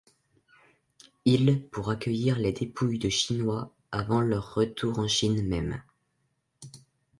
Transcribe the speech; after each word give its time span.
Il 1.25 1.61
pour 1.69 1.91
accueillir 1.91 2.39
les 2.39 2.53
dépouilles 2.53 2.97
de 2.97 3.09
Chinois 3.09 3.71
avant 3.91 4.19
leur 4.21 4.55
retour 4.55 4.97
en 4.97 5.07
Chine 5.07 5.47
même. 5.47 5.79